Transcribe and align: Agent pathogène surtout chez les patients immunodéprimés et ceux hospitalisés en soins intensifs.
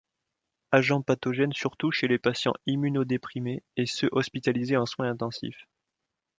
Agent 0.71 1.03
pathogène 1.03 1.53
surtout 1.53 1.91
chez 1.91 2.07
les 2.07 2.17
patients 2.17 2.55
immunodéprimés 2.65 3.61
et 3.77 3.85
ceux 3.85 4.09
hospitalisés 4.13 4.75
en 4.75 4.87
soins 4.87 5.11
intensifs. 5.11 5.67